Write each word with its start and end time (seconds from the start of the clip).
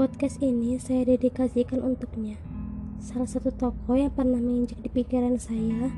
Podcast 0.00 0.40
ini 0.40 0.80
saya 0.80 1.04
dedikasikan 1.04 1.84
untuknya. 1.84 2.40
Salah 3.04 3.28
satu 3.28 3.52
tokoh 3.52 4.00
yang 4.00 4.08
pernah 4.08 4.40
menginjak 4.40 4.80
di 4.80 4.88
pikiran 4.88 5.36
saya, 5.36 5.92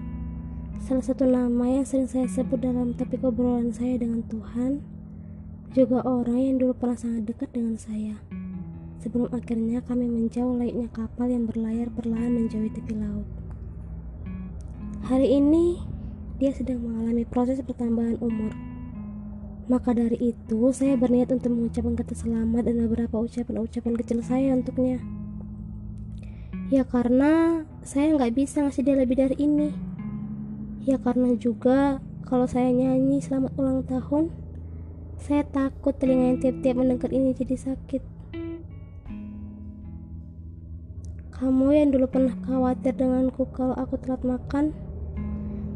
salah 0.82 1.06
satu 1.06 1.22
nama 1.22 1.70
yang 1.70 1.86
sering 1.86 2.10
saya 2.10 2.26
sebut 2.26 2.66
dalam 2.66 2.98
topik 2.98 3.22
obrolan 3.22 3.70
saya 3.70 4.02
dengan 4.02 4.26
Tuhan, 4.26 4.82
juga 5.70 6.02
orang 6.02 6.34
yang 6.34 6.56
dulu 6.58 6.74
pernah 6.74 6.98
sangat 6.98 7.30
dekat 7.30 7.54
dengan 7.54 7.78
saya. 7.78 8.18
Sebelum 9.06 9.30
akhirnya 9.30 9.78
kami 9.86 10.10
menjauh 10.10 10.58
layaknya 10.58 10.90
kapal 10.90 11.30
yang 11.30 11.46
berlayar 11.46 11.86
perlahan 11.94 12.42
menjauhi 12.42 12.74
tepi 12.74 12.98
laut. 12.98 13.30
Hari 15.06 15.30
ini, 15.30 15.78
dia 16.42 16.50
sedang 16.50 16.82
mengalami 16.82 17.22
proses 17.22 17.62
pertambahan 17.62 18.18
umur 18.18 18.50
maka 19.72 19.96
dari 19.96 20.36
itu, 20.36 20.68
saya 20.76 21.00
berniat 21.00 21.32
untuk 21.32 21.48
mengucapkan 21.56 21.96
kata 21.96 22.12
selamat 22.12 22.68
dan 22.68 22.84
beberapa 22.84 23.24
ucapan-ucapan 23.24 23.96
kecil 24.04 24.20
saya 24.20 24.52
untuknya. 24.52 25.00
Ya 26.68 26.84
karena 26.84 27.64
saya 27.80 28.12
nggak 28.12 28.36
bisa 28.36 28.60
ngasih 28.68 28.84
dia 28.84 29.00
lebih 29.00 29.16
dari 29.16 29.36
ini. 29.40 29.72
Ya 30.84 31.00
karena 31.00 31.32
juga 31.40 32.04
kalau 32.28 32.44
saya 32.44 32.68
nyanyi 32.68 33.24
selamat 33.24 33.56
ulang 33.56 33.80
tahun, 33.88 34.28
saya 35.16 35.40
takut 35.48 35.96
telinga 35.96 36.36
yang 36.36 36.38
tiap-tiap 36.44 36.76
mendengar 36.76 37.08
ini 37.08 37.32
jadi 37.32 37.56
sakit. 37.56 38.02
Kamu 41.32 41.72
yang 41.72 41.96
dulu 41.96 42.12
pernah 42.12 42.36
khawatir 42.44 42.92
denganku 42.92 43.48
kalau 43.56 43.72
aku 43.80 43.96
telat 43.96 44.20
makan, 44.20 44.76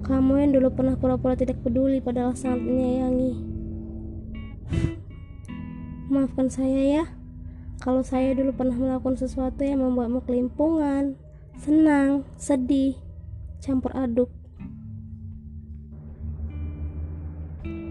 kamu 0.05 0.33
yang 0.45 0.51
dulu 0.53 0.69
pernah 0.69 1.01
pura-pura 1.01 1.33
tidak 1.33 1.65
peduli 1.65 2.05
padahal 2.05 2.37
sangat 2.37 2.61
menyayangi. 2.61 3.56
Maafkan 6.07 6.47
saya 6.47 7.03
ya, 7.03 7.05
kalau 7.83 8.07
saya 8.07 8.31
dulu 8.31 8.55
pernah 8.55 8.79
melakukan 8.79 9.19
sesuatu 9.19 9.67
yang 9.67 9.83
membuatmu 9.83 10.23
kelimpungan, 10.23 11.19
senang, 11.59 12.23
sedih, 12.39 12.95
campur 13.59 13.91
aduk. 13.91 14.31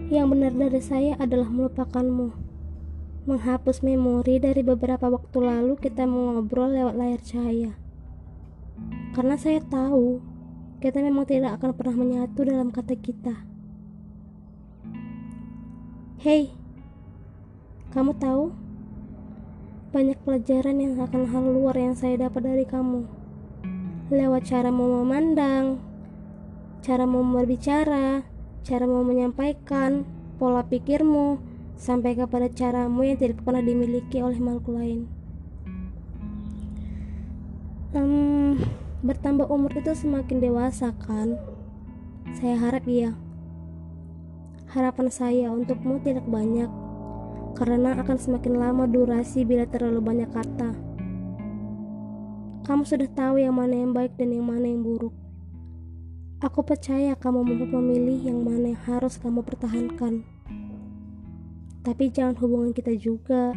Yang 0.08 0.26
benar 0.32 0.52
dari 0.56 0.80
saya 0.80 1.12
adalah 1.20 1.52
melupakanmu, 1.52 2.32
menghapus 3.28 3.84
memori 3.84 4.40
dari 4.40 4.64
beberapa 4.64 5.12
waktu 5.12 5.36
lalu 5.36 5.76
kita 5.76 6.08
mengobrol 6.08 6.72
lewat 6.72 6.96
layar 6.96 7.20
cahaya. 7.20 7.76
Karena 9.12 9.36
saya 9.36 9.60
tahu 9.60 10.24
kita 10.80 11.04
memang 11.04 11.28
tidak 11.28 11.60
akan 11.60 11.76
pernah 11.76 12.00
menyatu 12.00 12.48
dalam 12.48 12.72
kata 12.72 12.96
kita. 12.96 13.44
Hei, 16.16 16.56
kamu 17.96 18.12
tahu, 18.20 18.52
banyak 19.96 20.20
pelajaran 20.20 20.76
yang 20.76 21.00
akan 21.00 21.32
hal 21.32 21.48
luar 21.48 21.72
yang 21.80 21.96
saya 21.96 22.28
dapat 22.28 22.44
dari 22.44 22.68
kamu. 22.68 23.08
Lewat 24.12 24.44
cara 24.44 24.68
mau 24.68 25.00
memandang, 25.00 25.80
cara 26.84 27.08
mau 27.08 27.24
berbicara, 27.24 28.20
cara 28.68 28.84
mau 28.84 29.00
menyampaikan, 29.00 30.04
pola 30.36 30.60
pikirmu, 30.68 31.40
sampai 31.80 32.20
kepada 32.20 32.52
caramu 32.52 33.00
yang 33.00 33.16
tidak 33.16 33.40
pernah 33.40 33.64
dimiliki 33.64 34.20
oleh 34.20 34.36
makhluk 34.44 34.76
lain. 34.76 35.08
Um, 37.96 38.60
bertambah 39.00 39.48
umur 39.48 39.72
itu 39.72 39.96
semakin 39.96 40.44
dewasa 40.44 40.92
kan? 41.00 41.40
Saya 42.36 42.60
harap 42.60 42.84
iya. 42.84 43.16
Harapan 44.68 45.08
saya 45.08 45.48
untukmu 45.48 45.96
tidak 46.04 46.28
banyak 46.28 46.68
karena 47.56 47.96
akan 47.96 48.16
semakin 48.20 48.60
lama 48.60 48.84
durasi 48.84 49.48
bila 49.48 49.64
terlalu 49.64 50.04
banyak 50.04 50.28
kata. 50.28 50.76
Kamu 52.68 52.84
sudah 52.84 53.08
tahu 53.08 53.40
yang 53.40 53.56
mana 53.56 53.72
yang 53.72 53.96
baik 53.96 54.12
dan 54.20 54.36
yang 54.36 54.44
mana 54.44 54.68
yang 54.68 54.84
buruk. 54.84 55.16
Aku 56.44 56.60
percaya 56.60 57.16
kamu 57.16 57.48
mampu 57.48 57.64
memilih 57.64 58.28
yang 58.28 58.44
mana 58.44 58.76
yang 58.76 58.82
harus 58.84 59.16
kamu 59.16 59.40
pertahankan. 59.40 60.20
Tapi 61.80 62.04
jangan 62.12 62.36
hubungan 62.36 62.76
kita 62.76 62.92
juga, 62.92 63.56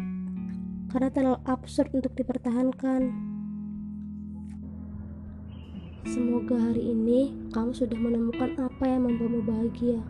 karena 0.88 1.12
terlalu 1.12 1.38
absurd 1.44 1.92
untuk 1.92 2.16
dipertahankan. 2.16 3.12
Semoga 6.08 6.56
hari 6.56 6.96
ini 6.96 7.36
kamu 7.52 7.76
sudah 7.76 7.98
menemukan 8.00 8.56
apa 8.56 8.84
yang 8.88 9.04
membuatmu 9.04 9.44
bahagia, 9.44 10.00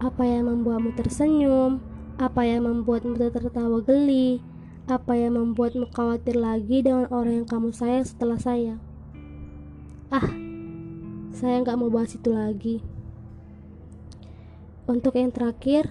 apa 0.00 0.24
yang 0.24 0.48
membuatmu 0.48 0.96
tersenyum, 0.96 1.84
apa 2.14 2.46
yang 2.46 2.70
membuatmu 2.70 3.18
tertawa 3.18 3.82
geli? 3.82 4.38
Apa 4.86 5.18
yang 5.18 5.34
membuatmu 5.34 5.90
khawatir 5.90 6.38
lagi 6.38 6.84
dengan 6.84 7.10
orang 7.10 7.42
yang 7.42 7.48
kamu 7.48 7.74
sayang 7.74 8.06
setelah 8.06 8.38
saya? 8.38 8.78
Ah, 10.14 10.30
saya 11.34 11.58
nggak 11.58 11.74
mau 11.74 11.90
bahas 11.90 12.14
itu 12.14 12.30
lagi. 12.30 12.78
Untuk 14.86 15.18
yang 15.18 15.34
terakhir, 15.34 15.90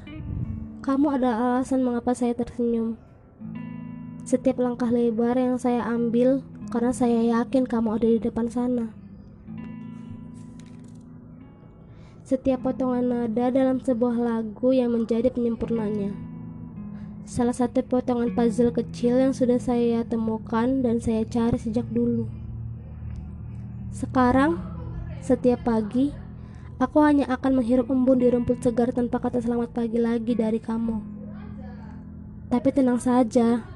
kamu 0.79 1.19
ada 1.19 1.35
alasan 1.35 1.83
mengapa 1.83 2.15
saya 2.15 2.31
tersenyum. 2.31 2.95
Setiap 4.23 4.63
langkah 4.63 4.87
lebar 4.87 5.35
yang 5.35 5.59
saya 5.59 5.83
ambil 5.83 6.39
karena 6.71 6.95
saya 6.95 7.19
yakin 7.19 7.67
kamu 7.67 7.99
ada 7.99 8.07
di 8.07 8.19
depan 8.23 8.47
sana. 8.47 8.95
Setiap 12.23 12.63
potongan 12.63 13.03
nada 13.03 13.51
dalam 13.51 13.83
sebuah 13.83 14.15
lagu 14.15 14.71
yang 14.71 14.95
menjadi 14.95 15.27
penyempurnanya. 15.27 16.15
Salah 17.27 17.51
satu 17.51 17.83
potongan 17.83 18.31
puzzle 18.31 18.71
kecil 18.71 19.19
yang 19.19 19.35
sudah 19.35 19.59
saya 19.59 20.07
temukan 20.07 20.79
dan 20.79 21.03
saya 21.03 21.27
cari 21.27 21.59
sejak 21.59 21.83
dulu. 21.91 22.31
Sekarang, 23.91 24.55
setiap 25.19 25.67
pagi, 25.67 26.15
aku 26.79 27.03
hanya 27.03 27.27
akan 27.27 27.59
menghirup 27.59 27.91
embun 27.91 28.23
di 28.23 28.31
rumput 28.31 28.63
segar 28.63 28.95
tanpa 28.95 29.19
kata 29.19 29.43
selamat 29.43 29.75
pagi 29.75 29.99
lagi 29.99 30.31
dari 30.31 30.63
kamu. 30.63 31.03
Tapi 32.47 32.69
tenang 32.71 33.03
saja, 33.03 33.67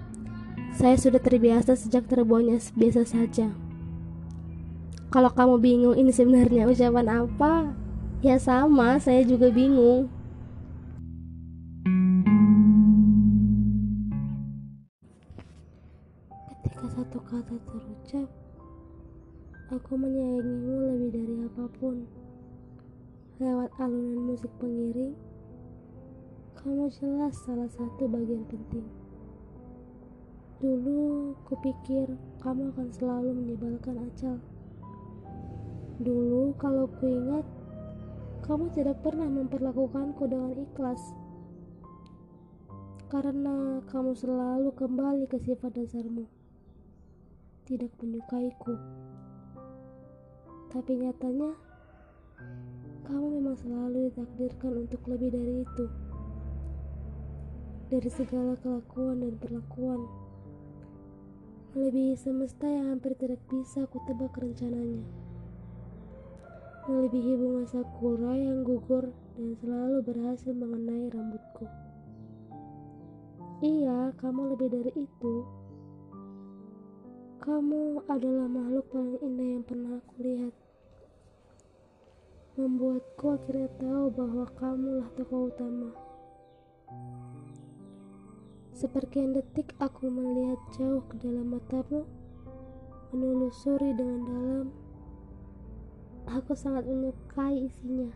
saya 0.71 0.95
sudah 0.95 1.19
terbiasa 1.19 1.75
sejak 1.75 2.07
terbuangnya 2.07 2.63
biasa 2.79 3.03
saja. 3.03 3.51
Kalau 5.11 5.31
kamu 5.35 5.55
bingung 5.59 5.95
ini 5.99 6.15
sebenarnya 6.15 6.67
ucapan 6.67 7.27
apa, 7.27 7.86
Ya 8.17 8.41
sama, 8.41 8.97
saya 8.97 9.21
juga 9.21 9.53
bingung. 9.53 10.09
Ketika 16.49 16.97
satu 16.97 17.21
kata 17.21 17.61
terucap, 17.61 18.25
aku 19.69 19.91
menyayangimu 20.01 20.75
lebih 20.97 21.09
dari 21.13 21.35
apa 21.45 21.65
pun. 21.77 22.09
Lewat 23.37 23.69
alunan 23.77 24.33
musik 24.33 24.49
pengiring, 24.57 25.13
kamu 26.57 26.89
jelas 26.89 27.37
salah 27.45 27.69
satu 27.69 28.09
bagian 28.09 28.41
penting. 28.49 28.89
Dulu 30.57 31.37
kupikir 31.45 32.17
kamu 32.41 32.73
akan 32.73 32.89
selalu 32.97 33.29
menyebalkan 33.45 34.09
Acal. 34.09 34.41
Dulu 36.01 36.57
kalau 36.57 36.89
kuingat 36.97 37.45
kamu 38.47 38.71
tidak 38.71 39.03
pernah 39.03 39.27
memperlakukanku 39.27 40.23
dengan 40.23 40.55
ikhlas. 40.55 41.03
Karena 43.11 43.83
kamu 43.91 44.15
selalu 44.15 44.71
kembali 44.71 45.27
ke 45.27 45.35
sifat 45.43 45.75
dasarmu. 45.75 46.23
Tidak 47.67 47.91
menyukaiku. 47.99 48.71
Tapi 50.71 50.91
nyatanya 50.95 51.51
kamu 53.03 53.27
memang 53.35 53.59
selalu 53.59 54.07
ditakdirkan 54.15 54.87
untuk 54.87 55.03
lebih 55.11 55.35
dari 55.35 55.67
itu. 55.67 55.85
Dari 57.91 58.09
segala 58.11 58.55
kelakuan 58.63 59.27
dan 59.27 59.35
perlakuan. 59.43 60.07
Melebihi 61.75 62.15
semesta 62.15 62.63
yang 62.63 62.95
hampir 62.95 63.11
tidak 63.19 63.43
bisa 63.51 63.83
aku 63.83 63.99
tebak 64.07 64.31
rencananya 64.39 65.26
melebihi 66.87 67.35
bunga 67.35 67.67
sakura 67.67 68.31
yang 68.31 68.63
gugur 68.63 69.11
dan 69.35 69.49
selalu 69.59 69.99
berhasil 70.07 70.55
mengenai 70.55 71.11
rambutku. 71.11 71.67
Iya, 73.59 74.15
kamu 74.15 74.55
lebih 74.55 74.69
dari 74.71 74.91
itu. 74.95 75.35
Kamu 77.43 78.07
adalah 78.07 78.47
makhluk 78.47 78.87
paling 78.87 79.19
indah 79.19 79.47
yang 79.59 79.63
pernah 79.67 79.99
aku 79.99 80.15
lihat. 80.23 80.53
Membuatku 82.55 83.25
akhirnya 83.35 83.69
tahu 83.83 84.05
bahwa 84.15 84.45
kamulah 84.55 85.09
tokoh 85.19 85.51
utama. 85.51 85.91
Sepertian 88.71 89.35
detik 89.35 89.75
aku 89.83 90.07
melihat 90.07 90.61
jauh 90.79 91.03
ke 91.11 91.19
dalam 91.19 91.51
matamu, 91.51 92.07
menelusuri 93.11 93.91
dengan 93.91 94.21
dalam 94.23 94.86
Aku 96.27 96.51
sangat 96.59 96.83
menyukai 96.83 97.71
isinya. 97.71 98.11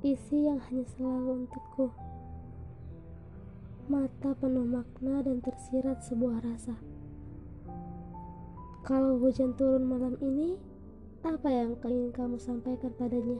Isi 0.00 0.48
yang 0.48 0.56
hanya 0.56 0.88
selalu 0.96 1.44
untukku. 1.44 1.92
Mata 3.92 4.32
penuh 4.40 4.64
makna 4.64 5.20
dan 5.20 5.44
tersirat 5.44 6.00
sebuah 6.00 6.40
rasa. 6.40 6.80
Kalau 8.88 9.20
hujan 9.20 9.52
turun 9.60 9.84
malam 9.84 10.16
ini, 10.24 10.56
apa 11.20 11.52
yang 11.52 11.76
ingin 11.84 12.08
kamu 12.16 12.40
sampaikan 12.40 12.88
padanya? 12.96 13.36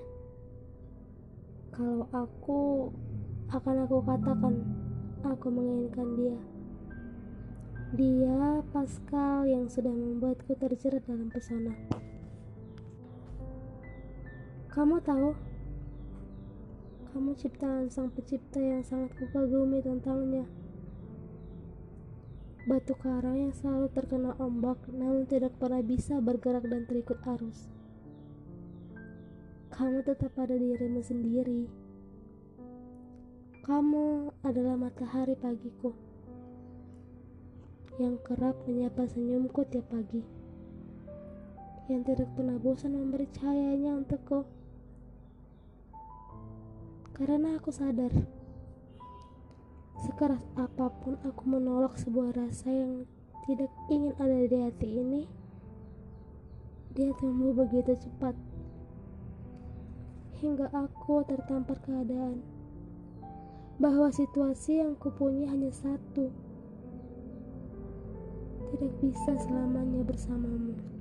Kalau 1.73 2.05
aku, 2.13 2.93
akan 3.49 3.89
aku 3.89 3.97
katakan, 4.05 4.55
aku 5.25 5.47
menginginkan 5.49 6.09
dia. 6.21 6.39
Dia 7.97 8.61
Pascal 8.77 9.49
yang 9.49 9.73
sudah 9.73 9.89
membuatku 9.89 10.53
terjerat 10.61 11.01
dalam 11.09 11.33
pesona. 11.33 11.98
Kamu 14.79 15.03
tahu, 15.03 15.35
kamu 17.11 17.35
ciptaan 17.35 17.91
sang 17.91 18.15
pencipta 18.15 18.63
yang 18.63 18.87
sangat 18.87 19.11
kukagumi 19.19 19.83
tentangnya. 19.83 20.47
Batu 22.63 22.95
karang 22.95 23.43
yang 23.43 23.51
selalu 23.59 23.91
terkena 23.91 24.39
ombak 24.39 24.79
namun 24.95 25.27
tidak 25.27 25.59
pernah 25.59 25.83
bisa 25.83 26.23
bergerak 26.23 26.63
dan 26.71 26.87
terikut 26.87 27.19
arus. 27.27 27.67
Kamu 29.75 30.07
tetap 30.07 30.31
pada 30.39 30.55
dirimu 30.55 31.03
sendiri. 31.03 31.67
Kamu 33.67 34.31
adalah 34.47 34.79
matahari 34.79 35.35
pagiku 35.35 35.91
yang 37.99 38.15
kerap 38.23 38.55
menyapa 38.63 39.11
senyumku 39.11 39.59
tiap 39.75 39.91
pagi, 39.91 40.23
yang 41.91 42.07
tidak 42.07 42.31
pernah 42.39 42.63
bosan 42.63 42.95
memberi 42.95 43.27
cahayanya 43.35 44.07
untukku. 44.07 44.47
Karena 47.19 47.59
aku 47.59 47.75
sadar 47.75 48.15
Sekeras 49.99 50.47
apa 50.55 50.95
pun 51.03 51.19
aku 51.27 51.43
menolak 51.51 51.99
sebuah 51.99 52.31
rasa 52.39 52.71
yang 52.71 53.03
tidak 53.43 53.75
ingin 53.91 54.15
ada 54.23 54.47
di 54.47 54.59
hati 54.63 54.89
ini, 54.95 55.23
dia 56.95 57.11
tumbuh 57.19 57.51
begitu 57.51 57.99
cepat 57.99 58.39
hingga 60.39 60.71
aku 60.71 61.27
tertampar 61.27 61.83
keadaan 61.83 62.47
bahwa 63.83 64.07
situasi 64.15 64.79
yang 64.79 64.95
kupunya 64.95 65.51
hanya 65.51 65.75
satu 65.75 66.31
tidak 68.71 68.93
bisa 69.03 69.33
selamanya 69.43 70.07
bersamamu. 70.07 70.98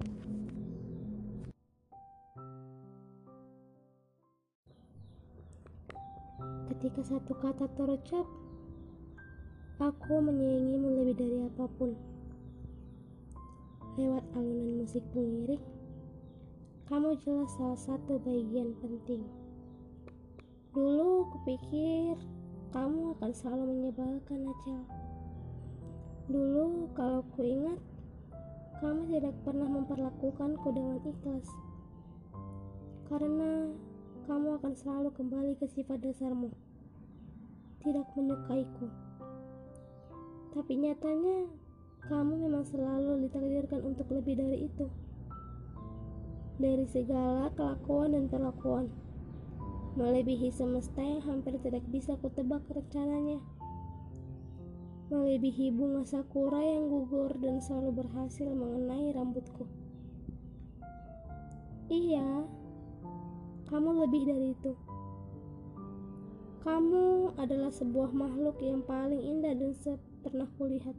Ketika 6.67 7.01
satu 7.03 7.31
kata 7.39 7.65
terucap, 7.75 8.27
Aku 9.77 10.17
menyayangimu 10.17 10.89
lebih 11.05 11.15
dari 11.21 11.37
apa 11.45 11.69
pun. 11.77 11.93
Lewat 13.93 14.25
alunan 14.33 14.81
musik 14.81 15.05
pengiring, 15.13 15.61
kamu 16.89 17.13
jelas 17.21 17.53
salah 17.53 17.77
satu 17.77 18.17
bagian 18.25 18.73
penting. 18.81 19.21
Dulu 20.73 21.29
kupikir 21.29 22.17
kamu 22.73 23.13
akan 23.21 23.31
selalu 23.37 23.63
menyebalkan 23.69 24.49
Acel. 24.49 24.81
Dulu 26.25 26.89
kalau 26.97 27.21
ku 27.37 27.45
ingat, 27.45 27.77
kamu 28.81 29.13
tidak 29.13 29.37
pernah 29.45 29.69
memperlakukanku 29.69 30.73
dengan 30.73 30.97
ikhlas. 31.05 31.45
Karena 33.05 33.69
kamu 34.27 34.59
akan 34.59 34.75
selalu 34.75 35.09
kembali 35.15 35.55
ke 35.55 35.71
sifat 35.71 36.03
dasarmu. 36.03 36.51
Tidak 37.79 38.07
menyukaiku. 38.19 38.91
Tapi 40.51 40.73
nyatanya, 40.75 41.47
kamu 42.11 42.43
memang 42.43 42.67
selalu 42.67 43.23
ditakdirkan 43.23 43.87
untuk 43.87 44.11
lebih 44.11 44.35
dari 44.35 44.67
itu. 44.67 44.91
Dari 46.59 46.83
segala 46.91 47.55
kelakuan 47.55 48.19
dan 48.19 48.27
perlakuan, 48.27 48.91
melebihi 49.95 50.51
semesta 50.51 50.99
yang 50.99 51.23
hampir 51.23 51.55
tidak 51.63 51.87
bisa 51.87 52.19
kutebak 52.19 52.67
rencananya. 52.67 53.39
Melebihi 55.07 55.71
bunga 55.71 56.03
sakura 56.03 56.59
yang 56.59 56.91
gugur 56.91 57.31
dan 57.39 57.63
selalu 57.63 58.03
berhasil 58.03 58.51
mengenai 58.51 59.15
rambutku. 59.15 59.63
Iya, 61.87 62.43
kamu 63.67 64.07
lebih 64.07 64.23
dari 64.23 64.47
itu. 64.55 64.71
Kamu 66.63 67.35
adalah 67.39 67.71
sebuah 67.71 68.11
makhluk 68.11 68.59
yang 68.63 68.83
paling 68.83 69.19
indah 69.23 69.55
dan 69.55 69.71
pernah 70.23 70.47
kulihat. 70.59 70.95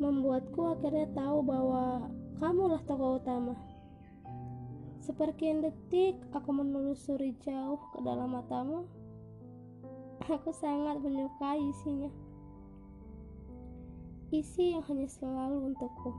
Membuatku 0.00 0.76
akhirnya 0.76 1.08
tahu 1.12 1.44
bahwa 1.44 2.08
kamulah 2.40 2.80
tokoh 2.88 3.20
utama. 3.20 3.52
Sepertian 5.00 5.60
detik 5.64 6.16
aku 6.32 6.52
menelusuri 6.52 7.36
jauh 7.44 7.80
ke 7.92 8.00
dalam 8.00 8.32
matamu. 8.32 8.88
Aku 10.24 10.52
sangat 10.52 11.00
menyukai 11.00 11.60
isinya. 11.60 12.12
Isi 14.32 14.76
yang 14.76 14.84
hanya 14.88 15.08
selalu 15.08 15.72
untukku. 15.72 16.12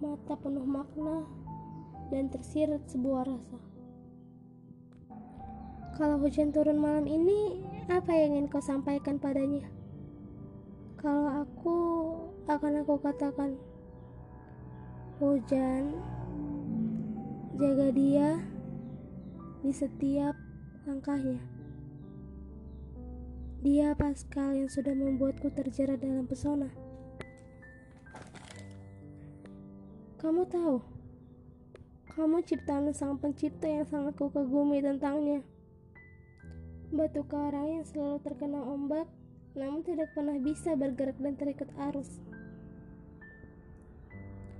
Mata 0.00 0.36
penuh 0.36 0.64
makna 0.64 1.28
dan 2.08 2.32
tersirat 2.32 2.84
sebuah 2.88 3.24
rasa. 3.26 3.69
Kalau 6.00 6.16
hujan 6.16 6.48
turun 6.48 6.80
malam 6.80 7.04
ini, 7.04 7.60
apa 7.92 8.16
yang 8.16 8.32
ingin 8.32 8.48
kau 8.48 8.64
sampaikan 8.64 9.20
padanya? 9.20 9.68
Kalau 10.96 11.44
aku 11.44 11.76
akan 12.48 12.80
aku 12.80 12.96
katakan 13.04 13.60
hujan 15.20 15.92
jaga 17.60 17.92
dia 17.92 18.40
di 19.60 19.68
setiap 19.76 20.32
langkahnya. 20.88 21.36
Dia 23.60 23.92
Pascal 23.92 24.56
yang 24.56 24.72
sudah 24.72 24.96
membuatku 24.96 25.52
terjerat 25.52 26.00
dalam 26.00 26.24
pesona. 26.24 26.72
Kamu 30.16 30.48
tahu, 30.48 30.80
kamu 32.16 32.40
ciptaan 32.48 32.88
sang 32.96 33.20
pencipta 33.20 33.68
yang 33.68 33.84
sangat 33.84 34.16
kukagumi 34.16 34.80
tentangnya. 34.80 35.44
Batu 36.90 37.22
karang 37.30 37.70
yang 37.70 37.86
selalu 37.86 38.18
terkena 38.26 38.58
ombak 38.66 39.06
namun 39.54 39.82
tidak 39.86 40.10
pernah 40.10 40.34
bisa 40.42 40.74
bergerak 40.74 41.14
dan 41.22 41.38
terikat 41.38 41.70
arus. 41.90 42.18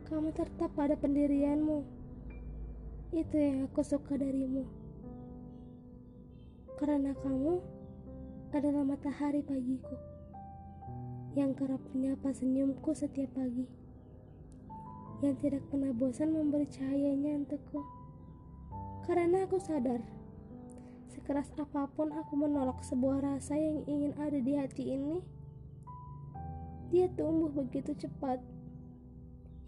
Kamu 0.06 0.30
tetap 0.34 0.70
pada 0.78 0.94
pendirianmu. 0.94 1.82
Itu 3.10 3.34
yang 3.34 3.66
aku 3.66 3.82
suka 3.82 4.14
darimu. 4.14 4.62
Karena 6.78 7.14
kamu 7.18 7.58
adalah 8.54 8.82
matahari 8.82 9.42
pagiku 9.42 9.94
yang 11.38 11.54
kerap 11.54 11.78
menyapa 11.94 12.34
senyumku 12.34 12.90
setiap 12.94 13.30
pagi 13.38 13.66
yang 15.22 15.38
tidak 15.38 15.62
pernah 15.70 15.94
bosan 15.94 16.34
memberi 16.34 16.66
cahayanya 16.66 17.46
untukku 17.46 17.78
karena 19.06 19.46
aku 19.46 19.62
sadar 19.62 20.02
Sekeras 21.10 21.50
apa 21.58 21.90
pun 21.90 22.14
aku 22.14 22.38
menolak 22.38 22.78
sebuah 22.86 23.18
rasa 23.20 23.58
yang 23.58 23.82
ingin 23.90 24.14
ada 24.14 24.38
di 24.38 24.54
hati 24.54 24.94
ini, 24.94 25.18
dia 26.94 27.10
tumbuh 27.18 27.50
begitu 27.50 27.94
cepat 27.98 28.38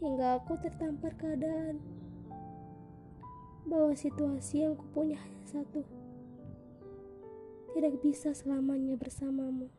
hingga 0.03 0.43
aku 0.43 0.59
tertampar 0.59 1.15
keadaan 1.19 1.79
bahwa 3.67 3.95
situasi 3.95 4.67
yang 4.67 4.75
kupunya 4.75 5.19
hanya 5.19 5.45
satu 5.47 5.83
tidak 7.75 7.95
bisa 8.03 8.35
selamanya 8.35 8.99
bersamamu. 8.99 9.71